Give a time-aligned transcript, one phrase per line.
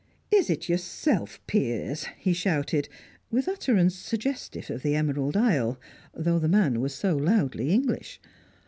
[0.31, 2.89] "Is it yourself, Piers?" he shouted,
[3.29, 5.79] with utterance suggestive of the Emerald Isle,
[6.15, 8.19] though the man was so loudly English.